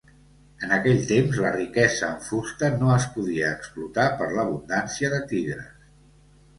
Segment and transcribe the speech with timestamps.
[0.67, 5.75] En aquell temps la riquesa en fusta no es podia explotar per l'abundància de tigres.